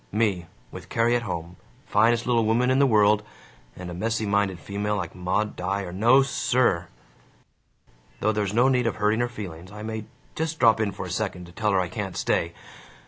[0.11, 3.21] Me, with Carrie at home, finest little woman in the world,
[3.75, 6.87] and a messy minded female like Maud Dyer no, SIR!
[8.19, 9.71] Though there's no need of hurting her feelings.
[9.71, 12.55] I may just drop in for a second, to tell her I can't stay.